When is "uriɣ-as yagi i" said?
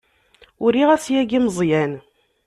0.63-1.39